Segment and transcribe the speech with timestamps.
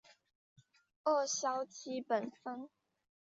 [1.03, 2.67] 二硝基苯酚